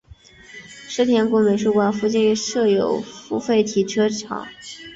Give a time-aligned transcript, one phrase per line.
[0.89, 4.47] 世田谷美术馆附近设有付费停车场。